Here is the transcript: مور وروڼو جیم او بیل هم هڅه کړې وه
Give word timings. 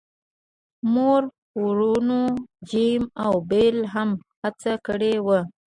مور 0.93 1.21
وروڼو 1.63 2.23
جیم 2.69 3.01
او 3.23 3.33
بیل 3.49 3.77
هم 3.93 4.09
هڅه 4.41 4.73
کړې 4.85 5.13
وه 5.25 5.39